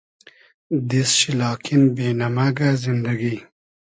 [0.89, 3.35] دیست شی لاکین بې نئمئگۂ زیندئگی